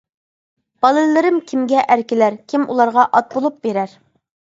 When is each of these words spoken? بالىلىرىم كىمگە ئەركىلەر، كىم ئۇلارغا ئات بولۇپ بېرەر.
بالىلىرىم 0.85 1.37
كىمگە 1.53 1.85
ئەركىلەر، 1.97 2.41
كىم 2.55 2.67
ئۇلارغا 2.71 3.09
ئات 3.15 3.33
بولۇپ 3.39 3.65
بېرەر. 3.67 3.99